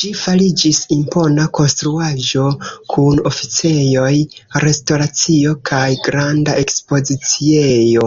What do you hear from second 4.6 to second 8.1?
restoracio kaj granda ekspoziciejo.